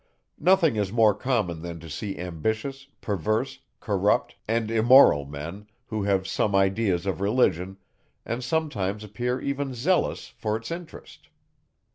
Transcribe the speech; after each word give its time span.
Nothing 0.39 0.77
is 0.77 0.91
more 0.91 1.13
common, 1.13 1.61
than 1.61 1.79
to 1.79 1.87
see 1.87 2.17
ambitious, 2.17 2.87
perverse, 3.01 3.59
corrupt, 3.79 4.33
and 4.47 4.71
immoral 4.71 5.25
men, 5.25 5.67
who 5.89 6.01
have 6.01 6.25
some 6.27 6.55
ideas 6.55 7.05
of 7.05 7.21
Religion, 7.21 7.77
and 8.25 8.43
sometimes 8.43 9.03
appear 9.03 9.39
even 9.39 9.75
zealous 9.75 10.29
for 10.29 10.57
its 10.57 10.71
interest. 10.71 11.27